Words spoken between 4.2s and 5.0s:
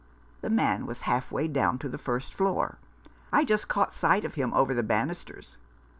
of him over the